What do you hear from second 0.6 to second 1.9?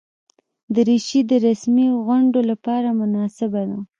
دریشي د رسمي